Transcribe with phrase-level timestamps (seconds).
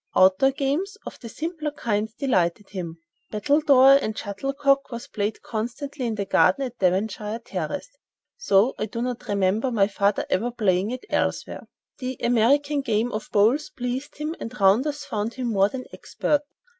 [0.15, 2.97] Outdoor games of the simpler kinds delighted him.
[3.29, 7.87] Battledore and shuttlecock was played constantly in the garden at Devonshire Terrace,
[8.49, 11.67] though I do not remember my father ever playing it elsewhere.
[11.99, 16.41] The American game of bowls pleased him, and rounders found him more than expert.